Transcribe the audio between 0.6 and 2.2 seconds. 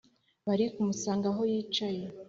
kumusanga aho yicaye,